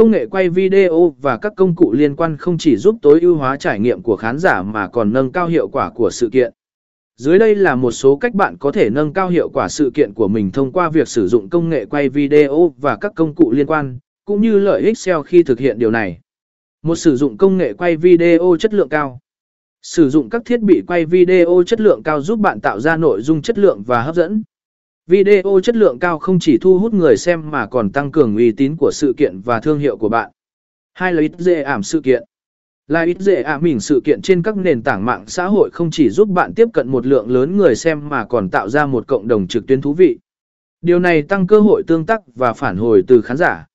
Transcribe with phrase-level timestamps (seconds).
[0.00, 3.36] Công nghệ quay video và các công cụ liên quan không chỉ giúp tối ưu
[3.36, 6.52] hóa trải nghiệm của khán giả mà còn nâng cao hiệu quả của sự kiện.
[7.16, 10.14] Dưới đây là một số cách bạn có thể nâng cao hiệu quả sự kiện
[10.14, 13.52] của mình thông qua việc sử dụng công nghệ quay video và các công cụ
[13.52, 16.20] liên quan, cũng như lợi ích SEO khi thực hiện điều này.
[16.82, 19.18] Một sử dụng công nghệ quay video chất lượng cao.
[19.82, 23.22] Sử dụng các thiết bị quay video chất lượng cao giúp bạn tạo ra nội
[23.22, 24.42] dung chất lượng và hấp dẫn.
[25.06, 28.52] Video chất lượng cao không chỉ thu hút người xem mà còn tăng cường uy
[28.52, 30.30] tín của sự kiện và thương hiệu của bạn.
[30.92, 32.22] Hai là ít dễ ảm sự kiện.
[32.88, 35.90] Là ít dễ ảm mình sự kiện trên các nền tảng mạng xã hội không
[35.90, 39.06] chỉ giúp bạn tiếp cận một lượng lớn người xem mà còn tạo ra một
[39.06, 40.18] cộng đồng trực tuyến thú vị.
[40.80, 43.66] Điều này tăng cơ hội tương tác và phản hồi từ khán giả.